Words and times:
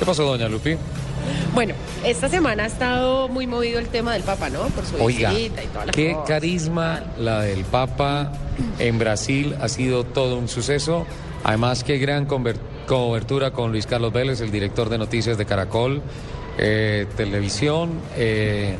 ¿Qué 0.00 0.06
pasó, 0.06 0.24
doña 0.24 0.48
Lupi? 0.48 0.76
Bueno, 1.54 1.74
esta 2.06 2.30
semana 2.30 2.62
ha 2.62 2.66
estado 2.66 3.28
muy 3.28 3.46
movido 3.46 3.78
el 3.78 3.88
tema 3.88 4.14
del 4.14 4.22
Papa, 4.22 4.48
¿no? 4.48 4.60
Por 4.68 4.86
su 4.86 4.96
Oiga, 4.96 5.28
visita 5.28 5.62
y 5.62 5.66
toda 5.66 5.84
la 5.84 5.92
qué 5.92 6.12
cosa. 6.14 6.24
carisma 6.26 7.02
la 7.18 7.42
del 7.42 7.64
Papa 7.64 8.32
en 8.78 8.98
Brasil, 8.98 9.54
ha 9.60 9.68
sido 9.68 10.04
todo 10.04 10.38
un 10.38 10.48
suceso. 10.48 11.04
Además, 11.44 11.84
qué 11.84 11.98
gran 11.98 12.24
cobertura 12.24 13.50
con 13.50 13.72
Luis 13.72 13.86
Carlos 13.86 14.10
Vélez, 14.10 14.40
el 14.40 14.50
director 14.50 14.88
de 14.88 14.96
noticias 14.96 15.36
de 15.36 15.44
Caracol, 15.44 16.00
eh, 16.56 17.06
televisión, 17.18 17.90
eh, 18.16 18.76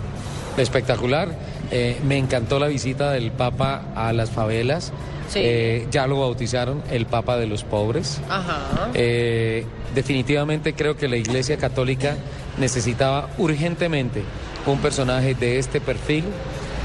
espectacular. 0.57 1.29
Eh, 1.71 1.98
me 2.05 2.18
encantó 2.18 2.59
la 2.59 2.66
visita 2.66 3.12
del 3.12 3.30
Papa 3.30 3.82
a 3.95 4.12
las 4.12 4.30
favelas. 4.30 4.93
Sí. 5.29 5.41
Eh, 5.43 5.86
ya 5.91 6.07
lo 6.07 6.21
bautizaron 6.21 6.82
el 6.91 7.07
Papa 7.07 7.36
de 7.36 7.46
los 7.46 7.62
pobres. 7.62 8.21
Ajá. 8.29 8.91
Eh, 8.95 9.64
definitivamente 9.95 10.75
creo 10.75 10.96
que 10.96 11.07
la 11.09 11.17
Iglesia 11.17 11.57
Católica 11.57 12.17
necesitaba 12.59 13.29
urgentemente 13.39 14.22
un 14.67 14.79
personaje 14.81 15.35
de 15.35 15.59
este 15.59 15.81
perfil 15.81 16.25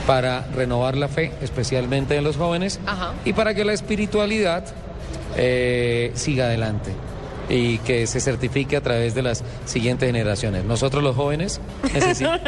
para 0.05 0.46
renovar 0.55 0.96
la 0.96 1.08
fe, 1.08 1.32
especialmente 1.41 2.16
en 2.16 2.24
los 2.24 2.38
jóvenes, 2.38 2.80
Ajá. 2.86 3.13
y 3.26 3.34
para 3.34 3.55
que 3.55 3.66
la 3.66 3.74
espiritualidad 3.74 4.66
siga 6.13 6.46
adelante 6.46 6.91
y 7.49 7.80
que 7.80 8.08
se 8.08 8.20
certifique 8.22 8.77
a 8.77 8.82
través 8.82 9.16
de 9.16 9.24
las 9.24 9.44
siguientes 9.66 10.08
generaciones. 10.08 10.63
Nosotros 10.63 11.04
los 11.04 11.16
jóvenes 11.16 11.60
necesitamos... 11.94 12.40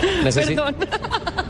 Perdón. 0.00 0.76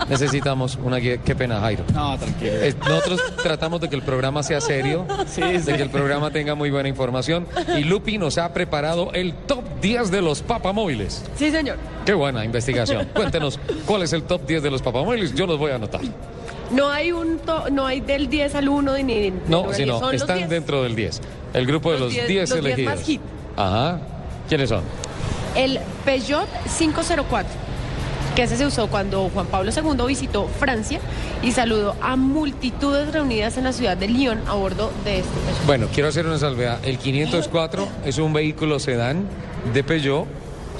necesitamos 0.09 0.78
una 0.82 0.96
guía. 0.98 1.18
Qué 1.18 1.34
pena, 1.34 1.60
Jairo. 1.60 1.84
No, 1.92 2.16
tranquilo. 2.18 2.52
Eh, 2.52 2.74
Nosotros 2.78 3.20
tratamos 3.42 3.80
de 3.80 3.88
que 3.88 3.96
el 3.96 4.02
programa 4.02 4.42
sea 4.42 4.60
serio, 4.60 5.06
de 5.36 5.77
que 5.77 5.82
el 5.82 5.91
programa 5.91 6.30
tenga 6.30 6.55
muy 6.55 6.70
buena 6.70 6.88
información. 6.88 7.46
Y 7.77 7.84
Lupi 7.84 8.19
nos 8.19 8.38
ha 8.38 8.52
preparado 8.52 9.12
el 9.12 9.34
top 9.34 9.64
10 9.80 10.10
de 10.10 10.22
los 10.22 10.42
papamóviles. 10.42 11.24
Sí, 11.36 11.50
señor. 11.50 11.77
Qué 12.05 12.14
buena 12.14 12.44
investigación. 12.44 13.08
Cuéntenos 13.14 13.58
cuál 13.86 14.02
es 14.02 14.12
el 14.12 14.22
top 14.22 14.47
10 14.47 14.62
de 14.62 14.70
los 14.70 14.83
papamóviles. 14.83 15.34
Yo 15.34 15.47
los 15.47 15.58
voy 15.58 15.72
a 15.72 15.77
anotar. 15.77 16.00
No 16.70 16.89
hay 16.91 17.12
un 17.12 17.39
to- 17.39 17.70
no 17.70 17.86
hay 17.86 18.00
del 18.00 18.28
10 18.28 18.55
al 18.56 18.69
1 18.69 18.94
ni 18.98 19.14
del 19.14 19.34
No, 19.48 19.72
sino 19.72 20.00
10, 20.11 20.22
están 20.22 20.39
10. 20.39 20.48
dentro 20.50 20.83
del 20.83 20.97
10. 20.97 21.20
El 21.55 21.64
grupo 21.67 21.92
de 21.92 21.98
Los 22.00 22.06
los 22.06 22.12
10 22.14 22.27
10 22.28 22.50
los 22.50 22.61
10 22.61 22.64
elegidos. 22.74 22.97
más 22.97 23.06
hit. 23.06 23.20
Ajá. 23.56 23.98
¿Quiénes 24.48 24.69
son? 24.69 24.83
El 25.55 25.78
Peugeot 26.05 26.47
504, 26.78 27.48
que 28.37 28.42
ese 28.45 28.56
se 28.56 28.67
usó 28.67 28.87
cuando 28.89 29.29
Juan 29.31 29.47
Pablo 29.47 29.73
II 29.75 30.06
visitó 30.06 30.47
Francia 30.47 31.01
y 31.42 31.51
saludó 31.53 31.97
a 32.03 32.15
multitudes 32.17 33.12
reunidas 33.12 33.56
en 33.56 33.65
la 33.65 33.73
ciudad 33.73 33.97
de 33.97 34.06
Lyon 34.09 34.41
a 34.47 34.53
bordo 34.55 34.92
de 35.05 35.20
este 35.20 35.33
Peugeot. 35.41 35.67
Bueno, 35.67 35.87
quiero 35.92 36.09
hacer 36.11 36.27
una 36.27 36.39
salvedad. 36.39 36.79
El 36.84 36.98
504 36.98 37.89
es 38.05 38.19
un 38.19 38.33
vehículo 38.33 38.79
sedán 38.79 39.25
de 39.73 39.83
Peugeot, 39.83 40.27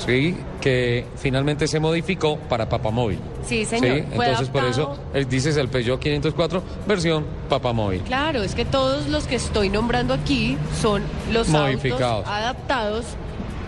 ¿sí? 0.05 0.37
Que 0.61 1.07
finalmente 1.17 1.67
se 1.67 1.81
modificó 1.81 2.37
para 2.37 2.69
papamóvil. 2.69 3.19
Sí, 3.47 3.65
señor. 3.65 3.97
Sí, 3.99 4.05
entonces 4.13 4.49
por 4.51 4.65
eso 4.65 4.83
adaptado- 4.91 4.99
eh, 5.15 5.25
dices 5.25 5.57
el 5.57 5.69
Peugeot 5.69 5.99
504 5.99 6.63
versión 6.87 7.25
papamóvil. 7.49 8.03
Claro, 8.03 8.43
es 8.43 8.55
que 8.55 8.65
todos 8.67 9.09
los 9.09 9.27
que 9.27 9.37
estoy 9.37 9.71
nombrando 9.71 10.13
aquí 10.13 10.59
son 10.83 11.03
los 11.33 11.49
Modificados. 11.49 12.19
autos 12.27 12.33
adaptados 12.33 13.05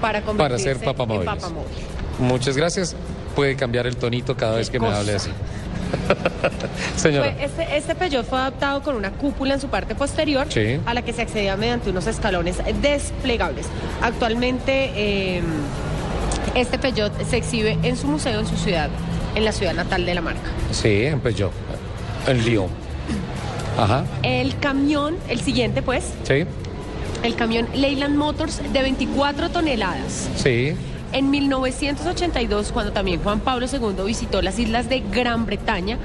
para 0.02 0.20
Para 0.20 0.26
convertirse 0.26 0.64
ser 0.74 0.84
papamóviles. 0.84 1.32
en 1.32 1.40
papamóvil. 1.40 1.68
Muchas 2.18 2.56
gracias. 2.56 2.94
Puede 3.38 3.54
cambiar 3.54 3.86
el 3.86 3.94
tonito 3.96 4.36
cada 4.36 4.56
vez 4.56 4.68
que 4.68 4.80
me 4.80 4.88
hable 4.88 5.14
así. 5.14 5.30
Señora. 6.96 7.32
Fue- 7.32 7.44
este, 7.44 7.76
este 7.76 7.94
Peugeot 7.94 8.26
fue 8.26 8.36
adaptado 8.36 8.82
con 8.82 8.96
una 8.96 9.12
cúpula 9.12 9.54
en 9.54 9.60
su 9.60 9.68
parte 9.68 9.94
posterior 9.94 10.48
Sí. 10.50 10.80
a 10.84 10.92
la 10.92 11.02
que 11.02 11.12
se 11.12 11.22
accedía 11.22 11.56
mediante 11.56 11.88
unos 11.90 12.08
escalones 12.08 12.56
desplegables. 12.82 13.66
Actualmente 14.02 14.90
eh, 14.96 15.40
este 16.56 16.80
Peugeot 16.80 17.12
se 17.30 17.36
exhibe 17.36 17.78
en 17.84 17.96
su 17.96 18.08
museo 18.08 18.40
en 18.40 18.46
su 18.48 18.56
ciudad, 18.56 18.90
en 19.36 19.44
la 19.44 19.52
ciudad 19.52 19.72
natal 19.72 20.04
de 20.04 20.16
la 20.16 20.20
marca. 20.20 20.50
Sí, 20.72 21.04
en 21.04 21.20
Peugeot. 21.20 21.52
En 22.26 22.44
Lyon. 22.44 22.66
Ajá. 23.78 24.04
El 24.24 24.58
camión, 24.58 25.16
el 25.28 25.40
siguiente 25.40 25.80
pues, 25.80 26.06
Sí, 26.24 26.44
el 27.22 27.36
camión 27.36 27.68
Leyland 27.72 28.16
Motors 28.16 28.60
de 28.72 28.82
24 28.82 29.50
toneladas. 29.50 30.28
sí. 30.34 30.74
En 31.12 31.30
1982, 31.30 32.70
cuando 32.72 32.92
también 32.92 33.22
Juan 33.22 33.40
Pablo 33.40 33.66
II 33.72 34.04
visitó 34.04 34.42
las 34.42 34.58
islas 34.58 34.88
de 34.90 35.00
Gran 35.00 35.46
Bretaña, 35.46 35.96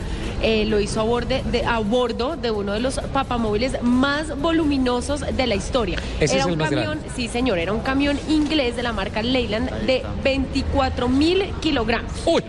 eh, 0.41 0.65
lo 0.65 0.79
hizo 0.79 1.01
a, 1.01 1.03
borde- 1.03 1.43
de, 1.51 1.65
a 1.65 1.79
bordo 1.79 2.35
de 2.37 2.51
uno 2.51 2.71
de 2.71 2.79
los 2.79 2.99
papamóviles 3.11 3.81
más 3.81 4.39
voluminosos 4.39 5.19
de 5.21 5.47
la 5.47 5.55
historia. 5.55 5.99
Ese 6.21 6.35
era 6.35 6.45
es 6.45 6.51
un 6.51 6.57
camión, 6.57 6.83
grande. 6.83 7.09
sí 7.15 7.27
señor, 7.27 7.59
era 7.59 7.73
un 7.73 7.81
camión 7.81 8.17
inglés 8.29 8.75
de 8.77 8.83
la 8.83 8.93
marca 8.93 9.21
Leyland 9.21 9.69
de 9.85 10.03
24 10.23 11.09
mil 11.09 11.43
kilogramos 11.61 12.11
Uy. 12.25 12.41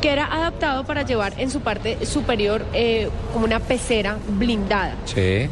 que 0.00 0.10
era 0.10 0.26
adaptado 0.32 0.84
para 0.84 1.02
llevar 1.02 1.34
en 1.38 1.50
su 1.50 1.60
parte 1.62 2.06
superior 2.06 2.64
eh, 2.74 3.08
como 3.32 3.44
una 3.44 3.58
pecera 3.58 4.18
blindada. 4.28 4.94
Sí. 5.04 5.48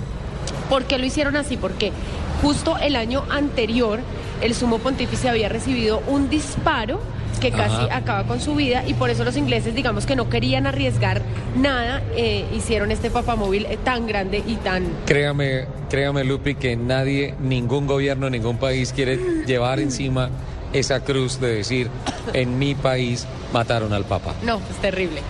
¿Por 0.70 0.84
qué 0.84 0.98
lo 0.98 1.06
hicieron 1.06 1.36
así? 1.36 1.56
Porque 1.56 1.92
justo 2.40 2.76
el 2.78 2.94
año 2.96 3.24
anterior 3.30 4.00
el 4.40 4.54
sumo 4.54 4.78
pontífice 4.78 5.28
había 5.28 5.48
recibido 5.48 6.02
un 6.06 6.28
disparo 6.28 7.00
que 7.40 7.50
casi 7.50 7.74
Ajá. 7.74 7.96
acaba 7.96 8.24
con 8.24 8.40
su 8.40 8.54
vida 8.54 8.84
y 8.86 8.94
por 8.94 9.10
eso 9.10 9.24
los 9.24 9.36
ingleses, 9.36 9.74
digamos 9.74 10.06
que 10.06 10.16
no 10.16 10.28
querían 10.30 10.66
arriesgar 10.66 11.20
nada, 11.54 12.02
eh, 12.16 12.46
hicieron 12.54 12.90
este 12.90 13.10
papamóvil 13.10 13.66
eh, 13.66 13.78
tan 13.82 14.06
grande 14.06 14.42
y 14.46 14.56
tan... 14.56 14.86
Créame, 15.04 15.66
créame, 15.90 16.24
Lupi, 16.24 16.54
que 16.54 16.76
nadie, 16.76 17.34
ningún 17.40 17.86
gobierno, 17.86 18.30
ningún 18.30 18.56
país 18.56 18.92
quiere 18.92 19.18
llevar 19.46 19.80
encima 19.80 20.30
esa 20.72 21.00
cruz 21.00 21.40
de 21.40 21.56
decir, 21.56 21.90
en 22.32 22.58
mi 22.58 22.74
país 22.74 23.26
mataron 23.52 23.92
al 23.92 24.04
Papa. 24.04 24.34
No, 24.42 24.56
es 24.56 24.76
terrible. 24.80 25.20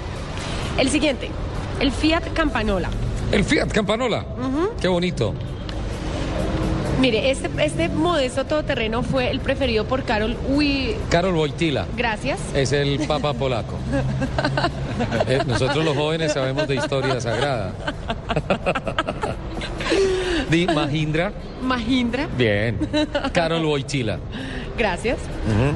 El 0.79 0.89
siguiente, 0.91 1.31
el 1.81 1.91
Fiat 1.91 2.33
Campanola. 2.35 2.89
El 3.33 3.45
Fiat 3.45 3.69
Campanola. 3.69 4.25
Qué 4.81 4.89
bonito. 4.89 5.35
Mire, 7.01 7.31
este, 7.31 7.51
este 7.63 7.89
modesto 7.89 8.47
todoterreno 8.47 9.03
fue 9.03 9.31
el 9.31 9.41
preferido 9.41 9.85
por 9.85 10.05
Carol 10.05 10.37
Wi... 10.49 10.97
Karol 11.11 11.35
Wojtyla. 11.35 11.87
Gracias. 11.95 12.41
Es 12.55 12.73
el 12.73 13.01
Papa 13.07 13.35
polaco. 13.35 13.79
Eh, 15.29 15.43
nosotros 15.47 15.85
los 15.85 15.95
jóvenes 15.95 16.33
sabemos 16.33 16.67
de 16.67 16.77
historia 16.77 17.21
sagrada. 17.21 17.75
Di 20.51 20.67
Mahindra. 20.67 21.33
Mahindra. 21.61 22.27
Bien. 22.39 22.79
Karol 23.35 23.63
Wojtyla. 23.67 24.19
Gracias. 24.79 25.19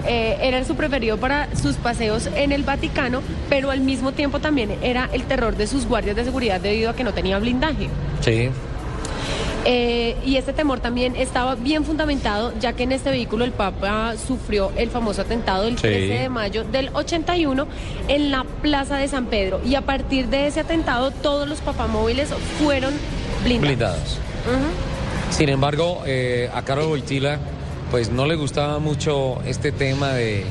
Eh, 0.07 0.39
era 0.41 0.65
su 0.65 0.75
preferido 0.75 1.19
para 1.19 1.55
sus 1.55 1.77
paseos 1.77 2.31
en 2.35 2.53
el 2.53 2.63
Vaticano, 2.63 3.21
pero 3.51 3.71
al 3.71 3.81
mismo 3.81 4.13
tiempo 4.13 4.41
también 4.41 4.75
era 4.83 5.11
el 5.13 5.25
terror 5.25 5.55
de 5.55 5.67
sus 5.67 5.87
guardias 5.87 6.17
de 6.17 6.25
seguridad 6.25 6.59
debido 6.59 6.89
a 6.89 6.95
que 6.95 7.05
no 7.05 7.13
tenía 7.13 7.39
blindaje. 7.39 7.89
Sí. 8.21 8.49
Eh, 9.65 10.17
y 10.25 10.37
este 10.37 10.53
temor 10.53 10.81
también 10.81 11.17
estaba 11.17 11.55
bien 11.55 11.85
fundamentado, 11.85 12.53
ya 12.59 12.73
que 12.73 12.85
en 12.85 12.93
este 12.93 13.11
vehículo 13.11 13.45
el 13.45 13.53
Papa 13.53 14.15
sufrió 14.17 14.73
el 14.77 14.91
famoso 14.91 15.23
atentado 15.23 15.65
del 15.65 15.77
Sí. 15.77 15.83
13 15.83 16.15
de 16.15 16.29
mayo 16.29 16.65
del 16.65 16.91
81 16.95 17.67
en 18.09 18.31
la 18.31 18.45
Plaza 18.63 18.97
de 18.97 19.09
San 19.09 19.27
Pedro. 19.27 19.61
Y 19.65 19.75
a 19.75 19.83
partir 19.83 20.29
de 20.29 20.47
ese 20.47 20.61
atentado, 20.61 21.11
todos 21.11 21.49
los 21.49 21.61
papamóviles 21.61 22.31
fueron 22.63 22.95
blindados. 23.45 24.19
Sin 25.31 25.49
embargo, 25.49 26.03
eh, 26.07 26.51
a 26.55 26.63
Karol 26.63 26.87
Wojtyla 26.87 27.39
pues 27.91 28.11
no 28.11 28.27
le 28.27 28.37
gustaba 28.37 28.79
mucho 28.79 29.41
este 29.45 29.73
tema 29.73 30.13
de 30.13 30.45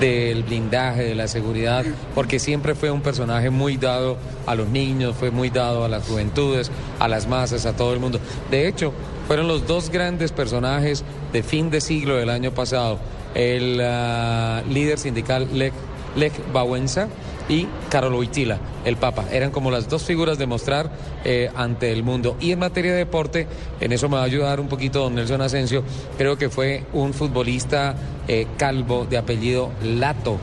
del 0.00 0.42
blindaje, 0.42 1.02
de 1.02 1.14
la 1.14 1.28
seguridad, 1.28 1.84
porque 2.14 2.38
siempre 2.38 2.74
fue 2.74 2.90
un 2.90 3.00
personaje 3.00 3.50
muy 3.50 3.76
dado 3.76 4.16
a 4.46 4.54
los 4.54 4.68
niños, 4.68 5.14
fue 5.16 5.30
muy 5.30 5.50
dado 5.50 5.84
a 5.84 5.88
las 5.88 6.06
juventudes, 6.06 6.70
a 6.98 7.08
las 7.08 7.26
masas, 7.26 7.66
a 7.66 7.76
todo 7.76 7.92
el 7.92 8.00
mundo. 8.00 8.20
De 8.50 8.68
hecho, 8.68 8.92
fueron 9.26 9.48
los 9.48 9.66
dos 9.66 9.90
grandes 9.90 10.32
personajes 10.32 11.04
de 11.32 11.42
fin 11.42 11.70
de 11.70 11.80
siglo 11.80 12.16
del 12.16 12.30
año 12.30 12.52
pasado, 12.52 12.98
el 13.34 13.80
ah, 13.82 14.62
líder 14.68 14.98
sindical 14.98 15.48
Lech, 15.52 15.72
Lech 16.16 16.32
Wałęsa 16.52 17.08
y 17.48 17.66
Karol 17.90 18.14
Wojtyla, 18.14 18.58
el 18.84 18.96
Papa. 18.96 19.24
Eran 19.30 19.50
como 19.50 19.70
las 19.70 19.88
dos 19.88 20.02
figuras 20.04 20.38
de 20.38 20.46
mostrar 20.46 20.90
eh, 21.24 21.50
ante 21.54 21.92
el 21.92 22.02
mundo. 22.02 22.36
Y 22.40 22.52
en 22.52 22.58
materia 22.58 22.92
de 22.92 22.98
deporte, 22.98 23.46
en 23.80 23.92
eso 23.92 24.08
me 24.08 24.16
va 24.16 24.22
a 24.22 24.26
ayudar 24.26 24.60
un 24.60 24.68
poquito 24.68 25.00
don 25.00 25.14
Nelson 25.14 25.42
Asensio, 25.42 25.82
creo 26.16 26.38
que 26.38 26.48
fue 26.48 26.84
un 26.92 27.12
futbolista 27.12 27.94
eh, 28.28 28.46
calvo 28.56 29.06
de 29.08 29.18
apellido 29.18 29.70
Lato. 29.82 30.38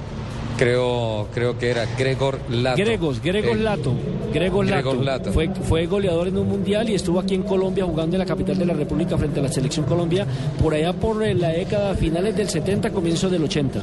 Creo, 0.58 1.28
creo 1.34 1.58
que 1.58 1.72
era 1.72 1.88
Gregor 1.98 2.38
Lato. 2.52 2.78
Gregos, 2.78 3.20
Gregos 3.22 3.58
Eh, 3.58 3.62
Lato. 3.62 3.94
Gregos 4.32 4.66
Lato. 4.68 4.90
Gregos 4.92 5.06
Lato. 5.06 5.34
Fue, 5.34 5.50
fue 5.50 5.88
goleador 5.88 6.28
en 6.28 6.38
un 6.38 6.48
mundial 6.48 6.88
y 6.88 6.94
estuvo 6.94 7.20
aquí 7.20 7.34
en 7.34 7.42
Colombia 7.44 7.84
jugando 7.86 8.16
en 8.16 8.20
la 8.20 8.26
capital 8.28 8.60
de 8.60 8.66
la 8.68 8.74
República 8.74 9.18
frente 9.18 9.40
a 9.40 9.44
la 9.44 9.50
selección 9.52 9.88
Colombia 9.88 10.28
por 10.62 10.76
allá 10.76 10.94
por 10.94 11.24
eh, 11.24 11.34
la 11.34 11.50
década 11.50 11.96
finales 11.96 12.36
del 12.38 12.48
70, 12.48 12.92
comienzo 12.92 13.28
del 13.28 13.44
80. 13.44 13.82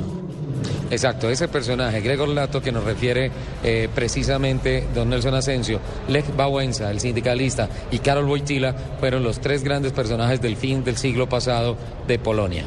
Exacto, 0.90 1.28
ese 1.28 1.48
personaje, 1.48 2.00
Gregor 2.00 2.28
Lato, 2.28 2.62
que 2.62 2.72
nos 2.72 2.82
refiere 2.84 3.30
eh, 3.62 3.88
precisamente 3.94 4.84
don 4.94 5.10
Nelson 5.10 5.34
Asensio, 5.34 5.80
Lech 6.08 6.24
Wałęsa, 6.36 6.90
el 6.90 6.98
sindicalista, 7.00 7.68
y 7.90 7.98
Karol 7.98 8.24
Wojtyla 8.26 8.74
fueron 8.98 9.22
los 9.22 9.38
tres 9.40 9.62
grandes 9.62 9.92
personajes 9.92 10.40
del 10.40 10.56
fin 10.56 10.82
del 10.84 10.96
siglo 10.96 11.28
pasado 11.28 11.76
de 12.06 12.18
Polonia. 12.18 12.64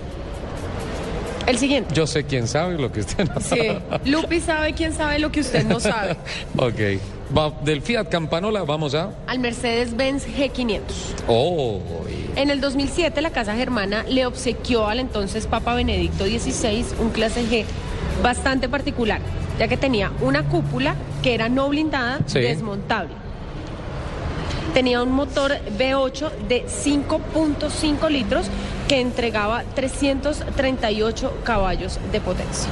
El 1.47 1.57
siguiente. 1.57 1.93
Yo 1.95 2.05
sé 2.05 2.23
quién 2.25 2.47
sabe 2.47 2.77
lo 2.77 2.91
que 2.91 2.99
usted 2.99 3.27
no 3.27 3.41
Sí, 3.41 3.49
sabe. 3.57 3.81
Lupi 4.05 4.39
sabe 4.39 4.73
quién 4.73 4.93
sabe 4.93 5.17
lo 5.17 5.31
que 5.31 5.39
usted 5.39 5.65
no 5.65 5.79
sabe. 5.79 6.15
ok. 6.57 7.01
Va- 7.35 7.51
del 7.65 7.81
Fiat 7.81 8.07
Campanola 8.09 8.63
vamos 8.63 8.93
a... 8.93 9.09
Al 9.25 9.39
Mercedes-Benz 9.39 10.27
G500. 10.27 10.81
Oh, 11.27 11.79
En 12.35 12.51
el 12.51 12.61
2007, 12.61 13.19
la 13.21 13.31
Casa 13.31 13.55
Germana 13.55 14.05
le 14.07 14.27
obsequió 14.27 14.87
al 14.87 14.99
entonces 14.99 15.47
Papa 15.47 15.73
Benedicto 15.73 16.25
XVI 16.25 16.85
un 16.99 17.09
clase 17.09 17.43
G 17.49 17.65
bastante 18.21 18.69
particular, 18.69 19.19
ya 19.59 19.67
que 19.67 19.77
tenía 19.77 20.11
una 20.21 20.43
cúpula 20.43 20.95
que 21.23 21.33
era 21.33 21.49
no 21.49 21.69
blindada, 21.69 22.19
Sí. 22.25 22.39
desmontable. 22.39 23.13
Tenía 24.73 25.03
un 25.03 25.11
motor 25.11 25.51
V8 25.77 26.31
de 26.47 26.65
5.5 26.67 28.09
litros 28.09 28.47
que 28.87 29.01
entregaba 29.01 29.63
338 29.75 31.39
caballos 31.43 31.99
de 32.11 32.21
potencia. 32.21 32.69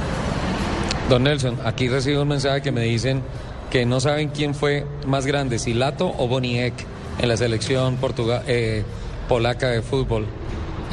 Don 1.10 1.24
Nelson, 1.24 1.58
aquí 1.64 1.88
recibo 1.88 2.22
un 2.22 2.28
mensaje 2.28 2.62
que 2.62 2.72
me 2.72 2.82
dicen 2.82 3.22
que 3.70 3.84
no 3.84 4.00
saben 4.00 4.30
quién 4.30 4.54
fue 4.54 4.86
más 5.06 5.26
grande, 5.26 5.58
si 5.58 5.74
Lato 5.74 6.12
o 6.18 6.26
Boniek 6.26 6.72
en 7.20 7.28
la 7.28 7.36
selección 7.36 7.96
portuga- 7.96 8.42
eh, 8.46 8.82
polaca 9.28 9.68
de 9.68 9.82
fútbol. 9.82 10.26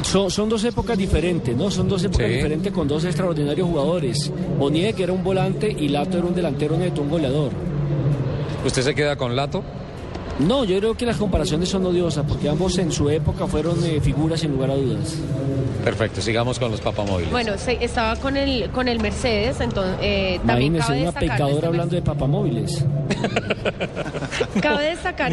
Son, 0.02 0.30
son 0.30 0.48
dos 0.48 0.62
épocas 0.64 0.96
diferentes, 0.96 1.56
¿no? 1.56 1.70
Son 1.70 1.88
dos 1.88 2.02
épocas 2.04 2.26
Sí. 2.28 2.32
diferentes 2.34 2.72
con 2.72 2.86
dos 2.88 3.04
extraordinarios 3.04 3.68
jugadores. 3.68 4.32
Boniek 4.58 4.96
que 4.96 5.02
era 5.02 5.12
un 5.12 5.22
volante 5.24 5.74
y 5.76 5.88
Lato 5.88 6.18
era 6.18 6.26
un 6.26 6.34
delantero 6.34 6.76
neto, 6.78 7.02
un 7.02 7.10
goleador. 7.10 7.50
¿Usted 8.64 8.82
se 8.82 8.94
queda 8.94 9.16
con 9.16 9.34
Lato? 9.36 9.62
No, 10.38 10.64
yo 10.64 10.78
creo 10.78 10.94
que 10.94 11.04
las 11.04 11.16
comparaciones 11.16 11.68
son 11.68 11.84
odiosas 11.84 12.24
porque 12.26 12.48
ambos 12.48 12.78
en 12.78 12.92
su 12.92 13.10
época 13.10 13.46
fueron 13.48 13.84
eh, 13.84 14.00
figuras 14.00 14.40
sin 14.40 14.52
lugar 14.52 14.70
a 14.70 14.76
dudas. 14.76 15.16
Perfecto, 15.84 16.20
sigamos 16.20 16.58
con 16.58 16.70
los 16.70 16.80
papamóviles. 16.80 17.30
Bueno, 17.30 17.56
se- 17.56 17.82
estaba 17.84 18.16
con 18.16 18.36
el, 18.36 18.70
con 18.70 18.88
el 18.88 19.00
Mercedes, 19.00 19.60
entonces 19.60 19.96
eh, 20.02 20.40
también 20.46 20.76
cabe 20.76 21.02
una 21.02 21.12
pecadora 21.12 21.54
este 21.54 21.66
hablando 21.66 21.94
de 21.96 22.02
papamóviles. 22.02 22.84
Cabe 24.60 24.84
destacar 24.90 25.32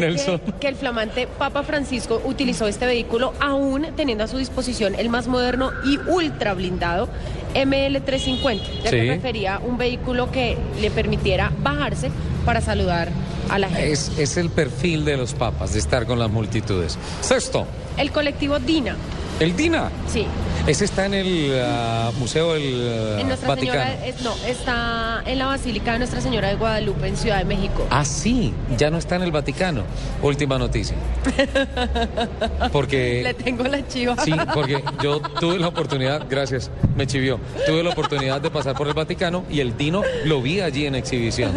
que, 0.60 0.68
el 0.68 0.74
flamante 0.76 1.26
Papa 1.26 1.62
Francisco 1.62 2.20
utilizó 2.24 2.66
este 2.66 2.86
vehículo 2.86 3.32
aún 3.40 3.86
teniendo 3.96 4.24
a 4.24 4.28
su 4.28 4.38
disposición 4.38 4.94
el 4.96 5.08
más 5.10 5.26
moderno 5.28 5.72
y 5.84 5.98
ultra 6.08 6.54
blindado 6.54 7.08
ML350, 7.54 8.60
ya 8.84 8.90
Sí. 8.90 8.96
que 8.96 9.06
prefería 9.08 9.60
un 9.64 9.78
vehículo 9.78 10.30
que 10.30 10.56
le 10.80 10.90
permitiera 10.90 11.52
bajarse 11.62 12.10
para 12.44 12.60
saludar 12.60 13.08
a 13.50 13.58
la 13.58 13.68
gente. 13.68 13.92
Es, 13.92 14.10
es 14.18 14.36
el 14.36 14.50
perfil 14.50 15.04
de 15.04 15.16
los 15.16 15.34
papas, 15.34 15.72
de 15.72 15.78
estar 15.78 16.06
con 16.06 16.18
las 16.18 16.30
multitudes. 16.30 16.98
Sexto, 17.20 17.66
El 17.96 18.10
colectivo 18.12 18.58
DINA, 18.58 18.96
el 19.40 19.56
DINA. 19.56 19.90
sí, 20.12 20.26
Ese 20.66 20.84
está 20.84 21.06
en 21.06 21.14
el 21.14 21.52
ah, 21.62 22.10
Museo 22.18 22.54
del 22.54 23.16
ah, 23.16 23.20
en 23.20 23.28
Nuestra 23.28 23.48
Vaticano. 23.50 23.80
Señora, 23.82 24.06
es- 24.06 24.22
no, 24.22 24.34
está 24.46 25.22
en 25.26 25.38
la 25.38 25.46
Basílica 25.46 25.92
de 25.92 25.98
Nuestra 25.98 26.20
Señora 26.20 26.48
de 26.48 26.56
Guadalupe 26.56 27.06
en 27.06 27.16
Ciudad 27.16 27.38
de 27.38 27.44
México. 27.44 27.86
Ah, 27.90 28.04
sí, 28.04 28.52
ya 28.76 28.90
no 28.90 28.98
está 28.98 29.16
en 29.16 29.22
el 29.22 29.32
Vaticano. 29.32 29.82
Última 30.22 30.58
noticia. 30.58 30.96
Le 31.36 32.68
Porque... 32.72 33.34
tengo 33.44 33.64
la 33.64 33.86
chiva. 33.86 34.16
Sí, 34.24 34.32
porque 34.54 34.82
yo 35.02 35.20
tuve 35.20 35.58
la 35.58 35.68
oportunidad, 35.68 36.24
gracias, 36.28 36.70
me 36.96 37.06
chivió, 37.06 37.38
tuve 37.66 37.82
la 37.82 37.90
oportunidad 37.90 38.40
de 38.40 38.50
pasar 38.50 38.74
por 38.76 38.88
el 38.88 38.94
Vaticano 38.94 39.44
y 39.50 39.60
el 39.60 39.76
Dino 39.76 40.02
lo 40.24 40.40
vi 40.42 40.60
allí 40.60 40.86
en 40.86 40.94
exhibición, 40.94 41.52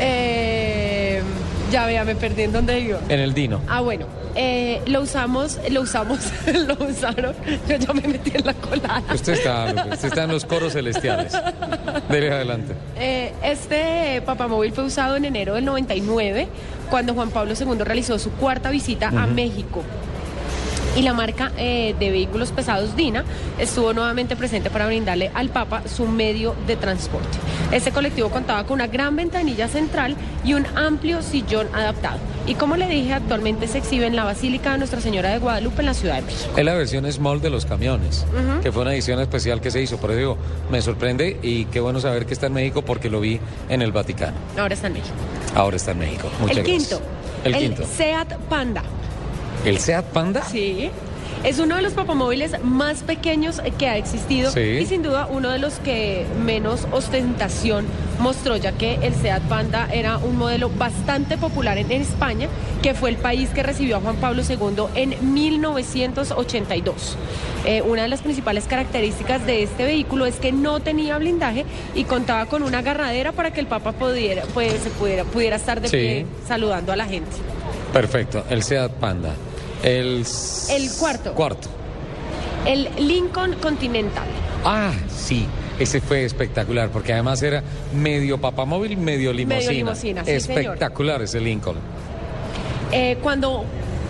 Eh, 0.00 0.73
ya 1.74 1.86
vea, 1.86 2.04
me 2.04 2.14
perdí 2.14 2.42
en 2.42 2.52
dónde 2.52 2.78
iba. 2.78 3.00
en 3.08 3.18
el 3.18 3.34
Dino. 3.34 3.60
Ah, 3.66 3.80
bueno, 3.80 4.06
eh, 4.36 4.80
lo 4.86 5.00
usamos, 5.00 5.58
lo 5.72 5.80
usamos, 5.80 6.20
lo 6.68 6.86
usaron. 6.86 7.34
Yo 7.68 7.74
ya 7.74 7.92
me 7.92 8.02
metí 8.02 8.30
en 8.32 8.46
la 8.46 8.54
colada. 8.54 9.02
Usted 9.12 9.32
está, 9.32 9.74
usted 9.90 10.08
está 10.08 10.22
en 10.22 10.30
los 10.30 10.44
coros 10.44 10.74
celestiales. 10.74 11.32
Dele 12.08 12.30
adelante. 12.30 12.74
Eh, 12.96 13.32
este 13.42 14.22
papamóvil 14.22 14.70
fue 14.70 14.84
usado 14.84 15.16
en 15.16 15.24
enero 15.24 15.54
del 15.54 15.64
99, 15.64 16.46
cuando 16.90 17.12
Juan 17.12 17.30
Pablo 17.30 17.54
II 17.58 17.82
realizó 17.82 18.20
su 18.20 18.30
cuarta 18.30 18.70
visita 18.70 19.08
a 19.08 19.26
México. 19.26 19.82
Y 20.96 21.02
la 21.02 21.12
marca 21.12 21.50
eh, 21.58 21.94
de 21.98 22.10
vehículos 22.10 22.52
pesados 22.52 22.94
DINA 22.94 23.24
estuvo 23.58 23.92
nuevamente 23.92 24.36
presente 24.36 24.70
para 24.70 24.86
brindarle 24.86 25.30
al 25.34 25.48
Papa 25.48 25.82
su 25.88 26.06
medio 26.06 26.54
de 26.66 26.76
transporte. 26.76 27.36
Este 27.72 27.90
colectivo 27.90 28.30
contaba 28.30 28.64
con 28.64 28.74
una 28.74 28.86
gran 28.86 29.16
ventanilla 29.16 29.66
central 29.66 30.16
y 30.44 30.54
un 30.54 30.66
amplio 30.76 31.22
sillón 31.22 31.66
adaptado. 31.74 32.18
Y 32.46 32.54
como 32.54 32.76
le 32.76 32.86
dije, 32.88 33.12
actualmente 33.12 33.66
se 33.66 33.78
exhibe 33.78 34.06
en 34.06 34.14
la 34.14 34.24
Basílica 34.24 34.72
de 34.72 34.78
Nuestra 34.78 35.00
Señora 35.00 35.30
de 35.30 35.38
Guadalupe 35.38 35.80
en 35.80 35.86
la 35.86 35.94
Ciudad 35.94 36.16
de 36.16 36.22
México. 36.22 36.52
Es 36.56 36.64
la 36.64 36.74
versión 36.74 37.10
small 37.10 37.40
de 37.40 37.50
los 37.50 37.64
camiones, 37.66 38.26
que 38.62 38.70
fue 38.70 38.82
una 38.82 38.92
edición 38.92 39.18
especial 39.20 39.60
que 39.60 39.70
se 39.70 39.80
hizo. 39.82 39.96
Por 39.96 40.10
eso 40.10 40.18
digo, 40.18 40.38
me 40.70 40.80
sorprende 40.82 41.38
y 41.42 41.64
qué 41.66 41.80
bueno 41.80 42.00
saber 42.00 42.26
que 42.26 42.34
está 42.34 42.46
en 42.46 42.52
México 42.52 42.82
porque 42.82 43.08
lo 43.10 43.20
vi 43.20 43.40
en 43.68 43.82
el 43.82 43.92
Vaticano. 43.92 44.36
Ahora 44.58 44.74
está 44.74 44.88
en 44.88 44.92
México. 44.92 45.14
Ahora 45.54 45.76
está 45.76 45.92
en 45.92 45.98
México. 45.98 46.28
Muchas 46.40 46.58
el 46.58 46.62
gracias. 46.64 46.88
quinto, 46.88 47.04
El, 47.44 47.56
quinto. 47.56 47.84
Seat 47.86 48.34
Panda. 48.50 48.82
¿El 49.64 49.78
Seat 49.78 50.04
Panda? 50.06 50.42
Sí. 50.42 50.90
Es 51.42 51.58
uno 51.58 51.76
de 51.76 51.82
los 51.82 51.92
papamóviles 51.92 52.52
más 52.64 53.02
pequeños 53.02 53.60
que 53.78 53.86
ha 53.86 53.98
existido 53.98 54.50
Sí. 54.50 54.60
y 54.60 54.86
sin 54.86 55.02
duda 55.02 55.26
uno 55.30 55.50
de 55.50 55.58
los 55.58 55.74
que 55.74 56.24
menos 56.42 56.86
ostentación 56.90 57.84
mostró, 58.18 58.56
ya 58.56 58.72
que 58.72 58.94
el 59.02 59.14
Seat 59.14 59.42
Panda 59.42 59.86
era 59.92 60.16
un 60.16 60.38
modelo 60.38 60.70
bastante 60.70 61.36
popular 61.36 61.76
en, 61.76 61.90
España, 61.92 62.48
que 62.82 62.94
fue 62.94 63.10
el 63.10 63.16
país 63.16 63.50
que 63.50 63.62
recibió 63.62 63.98
a 63.98 64.00
Juan 64.00 64.16
Pablo 64.16 64.42
II 64.48 64.84
en 64.94 65.34
1982. 65.34 67.16
Eh, 67.66 67.82
una 67.82 68.02
de 68.02 68.08
las 68.08 68.22
principales 68.22 68.64
características 68.66 69.44
de 69.44 69.62
este 69.64 69.84
vehículo 69.84 70.24
es 70.26 70.36
que 70.36 70.50
no 70.52 70.80
tenía 70.80 71.18
blindaje 71.18 71.64
y 71.94 72.04
contaba 72.04 72.46
con 72.46 72.62
una 72.62 72.78
agarradera 72.78 73.32
para 73.32 73.52
que 73.52 73.60
el 73.60 73.66
Papa 73.66 73.92
pudiera, 73.92 74.44
pues, 74.54 74.74
pudiera, 74.98 75.24
pudiera 75.24 75.56
estar 75.56 75.80
de 75.82 75.88
Sí. 75.88 75.96
pie 75.96 76.26
saludando 76.48 76.92
a 76.92 76.96
la 76.96 77.04
gente. 77.06 77.32
Perfecto, 77.92 78.44
el 78.48 78.62
Seat 78.62 78.92
Panda. 78.92 79.34
El, 79.84 80.24
El 80.70 80.90
cuarto. 80.98 81.32
Cuarto. 81.34 81.68
El 82.66 82.88
Lincoln 82.98 83.54
Continental. 83.60 84.24
Ah, 84.64 84.92
sí. 85.14 85.46
Ese 85.78 86.00
fue 86.00 86.24
espectacular 86.24 86.88
porque 86.88 87.12
además 87.12 87.42
era 87.42 87.62
medio 87.94 88.38
papamóvil, 88.40 88.96
medio 88.96 89.32
limosina. 89.32 89.72
limosina, 89.72 90.24
sí, 90.24 90.40
señor. 90.40 90.60
espectacular 90.60 91.20
ese 91.22 91.40
Lincoln. 91.40 91.76
Eh, 92.92 93.18
cuando 93.22 93.64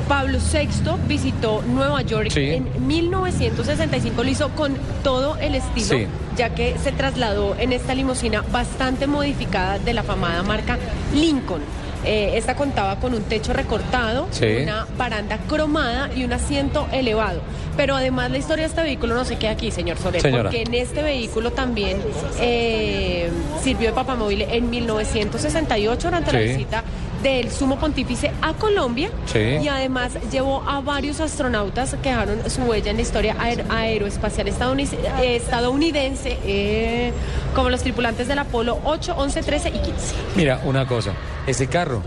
Pablo 0.07 0.39
VI 0.39 0.69
visitó 1.09 1.63
Nueva 1.67 2.03
York 2.03 2.29
Sí. 2.31 2.51
en 2.51 2.69
1965, 2.87 4.23
lo 4.23 4.29
hizo 4.31 4.51
con 4.51 4.77
todo 5.03 5.39
el 5.39 5.55
estilo, 5.55 5.87
Sí. 5.87 6.07
ya 6.37 6.55
que 6.55 6.77
se 6.85 6.93
trasladó 6.93 7.57
en 7.59 7.73
esta 7.73 7.95
limusina 7.95 8.45
bastante 8.53 9.07
modificada 9.07 9.79
de 9.79 9.95
la 9.95 10.03
famada 10.03 10.43
marca 10.43 10.79
Lincoln. 11.15 11.63
Eh, 12.05 12.37
esta 12.37 12.55
contaba 12.55 12.97
con 13.01 13.15
un 13.15 13.23
techo 13.23 13.53
recortado, 13.53 14.29
Sí. 14.31 14.47
una 14.63 14.87
baranda 14.99 15.39
cromada 15.49 16.11
y 16.15 16.25
un 16.25 16.33
asiento 16.33 16.87
elevado. 16.93 17.41
Pero 17.77 17.97
además 17.97 18.31
la 18.31 18.39
historia 18.39 18.65
de 18.65 18.69
este 18.69 18.83
vehículo 18.83 19.15
no 19.17 19.25
se 19.25 19.37
queda 19.37 19.51
aquí, 19.53 19.71
señor 19.73 19.97
Soler, 19.99 20.21
Señora. 20.23 20.45
porque 20.45 20.63
en 20.63 20.75
este 20.75 21.03
vehículo 21.03 21.51
también 21.53 21.99
eh, 22.41 23.31
sirvió 23.63 23.89
de 23.89 23.95
papamóvil 23.95 24.43
en 24.43 24.71
1968 24.71 26.07
durante 26.09 26.33
la 26.33 26.39
visita 26.41 26.84
del 27.25 27.51
sumo 27.51 27.77
pontífice 27.79 28.31
a 28.43 28.53
Colombia 28.53 29.11
Sí. 29.27 29.39
y 29.63 29.67
además 29.69 30.13
llevó 30.31 30.63
a 30.69 30.81
varios 30.81 31.19
astronautas 31.21 31.97
que 32.03 32.11
dejaron 32.11 32.39
su 32.49 32.63
huella 32.63 32.91
en 32.91 32.97
la 32.99 33.03
historia 33.03 33.35
aer- 33.41 33.65
aeroespacial 33.71 34.47
estadounidense, 34.47 34.99
eh, 35.21 35.37
estadounidense 35.37 36.39
eh, 36.45 37.13
como 37.55 37.71
los 37.71 37.83
tripulantes 37.83 38.29
del 38.29 38.39
Apolo 38.39 38.79
8, 38.85 39.15
11, 39.17 39.43
13 39.43 39.69
y 39.71 39.73
15. 39.79 40.15
Mira, 40.37 40.61
una 40.65 40.87
cosa, 40.87 41.13
ese 41.47 41.67
carro 41.67 42.03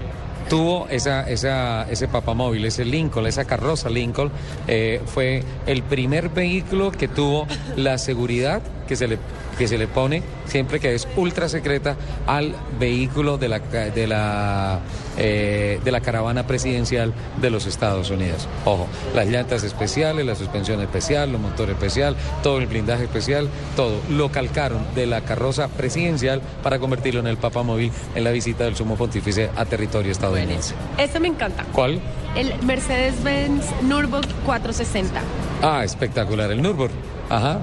tuvo 0.50 0.88
esa, 0.89 1.27
esa, 1.29 1.86
ese 1.89 2.07
papamóvil, 2.07 2.63
ese 2.65 2.86
Lincoln, 2.86 3.25
esa 3.27 3.43
carroza 3.45 3.89
Lincoln, 3.89 4.31
eh, 4.67 5.01
fue 5.05 5.43
el 5.65 5.83
primer 5.83 6.29
vehículo 6.29 6.91
que 6.91 7.07
tuvo 7.07 7.47
la 7.75 7.97
seguridad 7.97 8.62
que 8.88 8.95
se 8.95 9.07
le 9.09 9.17
que 9.57 9.67
se 9.67 9.77
le 9.77 9.87
pone 9.87 10.23
siempre 10.45 10.79
que 10.79 10.93
es 10.93 11.07
ultra 11.15 11.49
secreta 11.49 11.95
al 12.25 12.55
vehículo 12.79 13.37
de 13.37 13.49
la 13.49 13.59
de 13.59 14.07
la 14.07 14.79
eh, 15.17 15.79
de 15.83 15.91
la 15.91 16.01
caravana 16.01 16.45
presidencial 16.45 17.13
de 17.41 17.49
los 17.49 17.65
Estados 17.65 18.11
Unidos. 18.11 18.47
Ojo, 18.65 18.87
las 19.15 19.27
llantas 19.27 19.63
especiales, 19.63 20.25
la 20.25 20.35
suspensión 20.35 20.79
especial, 20.81 21.31
los 21.31 21.41
motores 21.41 21.75
especial, 21.75 22.15
todo 22.43 22.59
el 22.59 22.67
blindaje 22.67 23.05
especial, 23.05 23.49
todo 23.75 23.99
lo 24.09 24.31
calcaron 24.31 24.85
de 24.93 25.07
la 25.07 25.21
carroza 25.21 25.69
presidencial 25.69 26.41
para 26.61 26.79
convertirlo 26.79 27.19
en 27.19 27.27
el 27.27 27.37
papamóvil 27.37 27.91
en 28.15 28.23
la 28.23 28.31
visita 28.31 28.65
del 28.65 28.75
sumo 28.75 28.95
pontífice 28.95 29.49
a 29.55 29.65
territorio 29.65 30.11
estadounidense. 30.11 30.75
Este 30.97 31.19
me 31.19 31.29
encanta. 31.29 31.65
¿Cuál? 31.71 31.99
El 32.35 32.53
Mercedes-Benz 32.63 33.65
Nürburgring 33.81 34.35
460. 34.45 35.19
Ah, 35.63 35.83
espectacular, 35.83 36.51
el 36.51 36.61
Nürburgring. 36.61 37.01
Ajá. 37.29 37.59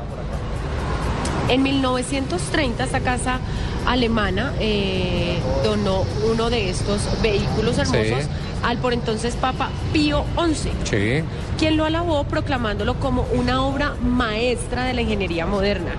En 1.48 1.62
1930 1.62 2.84
esta 2.84 3.00
casa 3.00 3.38
alemana 3.86 4.52
eh, 4.60 5.38
donó 5.62 6.04
uno 6.30 6.48
de 6.50 6.70
estos 6.70 7.00
vehículos 7.22 7.78
hermosos 7.78 8.24
Sí. 8.24 8.30
al 8.62 8.78
por 8.78 8.94
entonces 8.94 9.36
Papa 9.36 9.68
Pío 9.92 10.24
XI, 10.38 10.70
Sí. 10.84 11.24
quien 11.58 11.76
lo 11.76 11.84
alabó 11.84 12.24
proclamándolo 12.24 12.94
como 12.94 13.26
una 13.34 13.62
obra 13.62 13.92
maestra 14.02 14.84
de 14.84 14.94
la 14.94 15.02
ingeniería 15.02 15.44
moderna. 15.46 15.90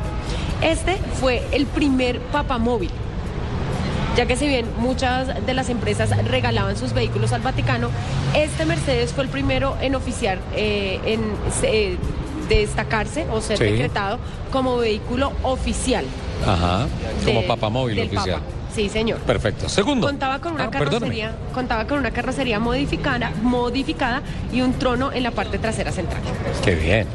Este 0.62 0.98
fue 1.20 1.44
el 1.52 1.66
primer 1.68 2.20
papamóvil 2.20 2.90
ya 4.16 4.26
que 4.26 4.38
si 4.38 4.48
bien 4.48 4.66
muchas 4.78 5.46
de 5.46 5.54
las 5.54 5.68
empresas 5.70 6.10
regalaban 6.26 6.78
sus 6.78 6.94
vehículos 6.94 7.34
al 7.34 7.42
Vaticano, 7.42 7.90
este 8.34 8.66
Mercedes 8.66 9.12
fue 9.12 9.26
el 9.26 9.30
primero 9.30 9.76
en 9.82 9.94
oficiar, 9.94 10.40
eh, 10.56 11.02
en 11.06 11.20
eh, 11.64 11.98
destacarse 12.50 13.26
o 13.32 13.42
ser 13.42 13.58
Sí. 13.58 13.64
decretado 13.66 14.20
como 14.52 14.78
vehículo 14.78 15.32
oficial. 15.44 16.06
Ajá. 16.46 16.88
Como 17.26 17.44
papamóvil 17.48 17.96
del 17.96 18.08
oficial. 18.08 18.40
Papa. 18.42 18.52
Sí, 18.76 18.90
señor. 18.90 19.20
Perfecto. 19.20 19.70
Segundo. 19.70 20.06
Contaba 20.06 20.40
con 20.40 20.54
una 20.54 20.66
Ah, 20.66 20.70
perdóname. 20.70 20.92
carrocería, 21.00 21.32
contaba 21.54 21.88
con 21.88 21.98
una 22.00 22.12
carrocería 22.12 22.60
modificada, 22.60 23.32
modificada 23.42 24.22
y 24.52 24.60
un 24.62 24.74
trono 24.74 25.14
en 25.14 25.24
la 25.24 25.32
parte 25.32 25.58
trasera 25.60 25.94
central. 25.94 26.22
Qué 26.64 26.76
bien. 26.76 27.08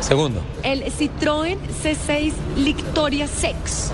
Segundo. 0.00 0.40
El 0.62 0.84
Citroën 0.84 1.58
C6 1.82 2.32
Lictoria 2.56 3.26
Sex. 3.26 3.90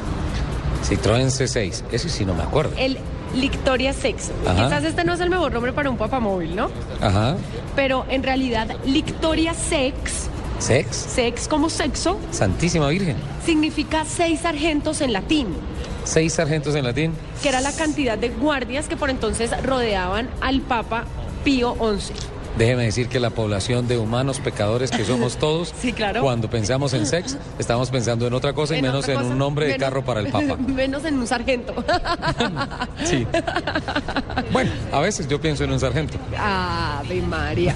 Citroën 0.86 1.26
C6. 1.30 1.82
Eso 1.90 2.08
sí 2.08 2.24
no 2.26 2.34
me 2.34 2.42
acuerdo. 2.42 2.72
El 2.76 2.98
Lictoria 3.34 3.92
Sex. 3.92 4.30
Ajá. 4.46 4.64
Quizás 4.66 4.84
este 4.84 5.04
no 5.04 5.14
es 5.14 5.20
el 5.20 5.30
mejor 5.30 5.52
nombre 5.52 5.72
para 5.72 5.90
un 5.90 5.96
papamóvil, 5.96 6.54
¿no? 6.54 6.70
Ajá. 7.00 7.36
pero 7.74 8.06
en 8.08 8.22
realidad 8.22 8.68
Lictoria 8.86 9.52
Sex, 9.52 10.30
Sex. 10.58 10.96
sex 10.96 11.48
como 11.48 11.68
sexo, 11.70 12.18
Santísima 12.30 12.88
Virgen. 12.88 13.16
significa 13.44 14.04
seis 14.04 14.40
sargentos 14.40 15.00
en 15.00 15.12
latín, 15.12 15.48
Seis 16.04 16.34
sargentos 16.34 16.75
en 16.75 16.84
latín. 16.84 17.12
que 17.42 17.48
era 17.48 17.60
la 17.60 17.72
cantidad 17.72 18.16
de 18.16 18.30
guardias 18.30 18.88
que 18.88 18.96
por 18.96 19.10
entonces 19.10 19.50
rodeaban 19.64 20.30
al 20.40 20.60
Papa 20.62 21.04
Pío 21.44 21.75
XI. 21.98 22.12
Déjeme 22.56 22.84
decir 22.84 23.08
que 23.08 23.20
la 23.20 23.30
población 23.30 23.86
de 23.86 23.98
humanos 23.98 24.40
pecadores 24.40 24.90
que 24.90 25.04
somos 25.04 25.36
todos, 25.38 25.75
Sí, 25.80 25.92
claro. 25.92 26.22
cuando 26.22 26.48
pensamos 26.48 26.94
en 26.94 27.06
sex, 27.06 27.36
estamos 27.58 27.90
pensando 27.90 28.26
en 28.26 28.32
otra 28.34 28.52
cosa 28.54 28.76
y 28.76 28.82
menos 28.82 29.06
en 29.08 29.18
un 29.18 29.36
nombre 29.38 29.66
de 29.66 29.76
carro 29.76 30.04
para 30.04 30.20
el 30.20 30.28
Papa. 30.28 30.56
menos 30.66 31.04
en 31.04 31.18
un 31.18 31.26
sargento. 31.26 31.75
Sí. 33.04 33.26
Bueno, 34.52 34.70
a 34.92 35.00
veces 35.00 35.28
yo 35.28 35.40
pienso 35.40 35.64
en 35.64 35.70
un 35.70 35.78
sargento. 35.78 36.16
Ave 36.38 37.20
María. 37.22 37.75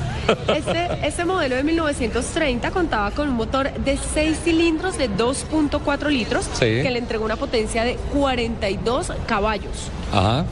Este, 0.49 1.06
este 1.06 1.25
modelo 1.25 1.56
de 1.56 1.62
1930 1.62 2.70
contaba 2.70 3.10
con 3.10 3.28
un 3.28 3.34
motor 3.34 3.72
de 3.72 3.96
6 3.96 4.38
cilindros 4.44 4.96
de 4.99 5.08
2.4 5.10 6.08
litros 6.08 6.46
Sí. 6.54 6.58
que 6.82 6.90
le 6.90 6.99
entregó 6.99 7.25
una 7.25 7.37
potencia 7.37 7.84
de 7.84 7.96
42 8.14 9.12
caballos. 9.26 9.88
Ajá. 10.12 10.44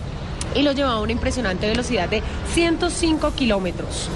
Y 0.58 0.62
lo 0.62 0.72
llevaba 0.72 0.96
a 0.96 1.00
una 1.00 1.12
impresionante 1.12 1.68
velocidad 1.68 2.08
de 2.08 2.20
105 2.52 3.32
kilómetros. 3.34 4.08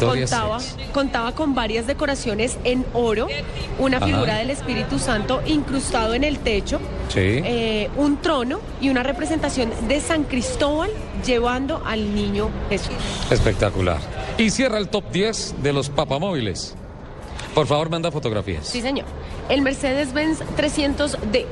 Contaba, 0.00 0.58
contaba 0.92 1.32
con 1.32 1.54
varias 1.54 1.86
decoraciones 1.86 2.56
en 2.64 2.86
oro, 2.94 3.26
una 3.78 3.98
Ajá. 3.98 4.06
figura 4.06 4.36
del 4.38 4.50
Espíritu 4.50 4.98
Santo 4.98 5.42
incrustado 5.46 6.14
en 6.14 6.24
el 6.24 6.38
techo, 6.38 6.80
Sí. 7.08 7.20
eh, 7.20 7.90
un 7.96 8.16
trono 8.22 8.60
y 8.80 8.88
una 8.88 9.02
representación 9.02 9.70
de 9.86 10.00
San 10.00 10.24
Cristóbal 10.24 10.90
llevando 11.26 11.82
al 11.84 12.14
niño 12.14 12.48
Jesús. 12.70 12.94
Espectacular. 13.30 13.98
Y 14.38 14.48
cierra 14.50 14.78
el 14.78 14.88
top 14.88 15.10
10 15.12 15.56
de 15.62 15.72
los 15.74 15.90
papamóviles. 15.90 16.74
Por 17.54 17.66
favor, 17.66 17.90
manda 17.90 18.10
fotografías. 18.10 18.66
Sí, 18.66 18.80
señor. 18.80 19.04
El 19.50 19.60
Mercedes-Benz 19.60 20.38
300D. 20.56 21.44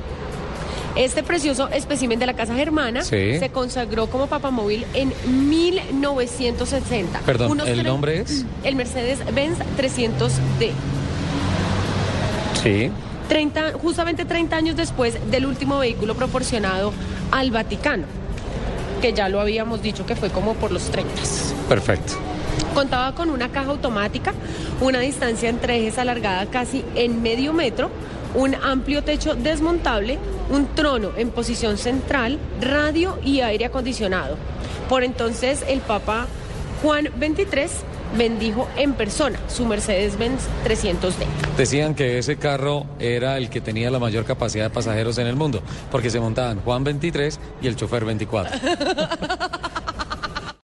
Este 0.97 1.23
precioso 1.23 1.68
espécimen 1.68 2.18
de 2.18 2.26
la 2.26 2.35
Casa 2.35 2.54
Germana 2.54 3.02
Sí. 3.02 3.38
se 3.38 3.49
consagró 3.50 4.09
como 4.09 4.26
papamóvil 4.26 4.85
en 4.94 5.12
1960. 5.49 7.20
Perdón, 7.20 7.52
Unos 7.52 7.68
¿el 7.68 7.85
nombre 7.85 8.20
es? 8.20 8.44
El 8.64 8.75
Mercedes-Benz 8.76 9.59
300D. 9.78 10.70
Sí. 12.62 12.90
30, 13.28 13.73
justamente 13.80 14.25
30 14.25 14.56
años 14.56 14.76
después 14.76 15.16
del 15.30 15.47
último 15.47 15.78
vehículo 15.78 16.16
proporcionado 16.16 16.92
al 17.30 17.52
Vaticano, 17.52 18.04
que 19.00 19.12
ya 19.12 19.28
lo 19.28 19.40
habíamos 19.40 19.82
dicho 19.82 20.04
que 20.04 20.16
fue 20.16 20.30
como 20.30 20.54
por 20.54 20.73
los 20.73 20.90
30. 20.90 21.12
Perfecto. 21.68 22.14
Contaba 22.75 23.14
con 23.14 23.30
una 23.30 23.49
caja 23.50 23.70
automática, 23.70 24.32
una 24.80 24.99
distancia 24.99 25.49
entre 25.49 25.78
ejes 25.78 25.99
alargada 25.99 26.47
casi 26.47 26.85
en 26.97 27.23
medio 27.23 27.52
metro, 27.52 27.90
un 28.35 28.55
amplio 28.55 29.03
techo 29.03 29.35
desmontable, 29.35 30.19
un 30.51 30.67
trono 30.75 31.11
en 31.17 31.31
posición 31.31 31.79
central, 31.79 32.39
radio 32.61 33.19
y 33.25 33.41
aire 33.41 33.67
acondicionado. 33.67 34.37
Por 34.89 35.05
entonces 35.05 35.65
el 35.69 35.81
Papa 35.81 36.27
Juan 36.83 37.09
XXIII 37.19 38.01
bendijo 38.17 38.69
en 38.77 38.95
persona 38.95 39.39
su 39.49 39.67
Mercedes-Benz 39.67 40.43
300D. 40.65 41.27
Decían 41.57 41.95
que 41.95 42.19
ese 42.19 42.37
carro 42.37 42.87
era 42.99 43.37
el 43.37 43.51
que 43.51 43.61
tenía 43.61 43.91
la 43.91 43.99
mayor 43.99 44.25
capacidad 44.25 44.65
de 44.65 44.71
pasajeros 44.71 45.19
en 45.19 45.27
el 45.27 45.37
mundo, 45.37 45.63
porque 45.91 46.11
se 46.11 46.21
montaban 46.21 46.61
Juan 46.61 46.85
23 46.85 47.39
y 47.63 47.69
el 47.69 47.77
chofer 47.77 48.05
24. 48.05 48.59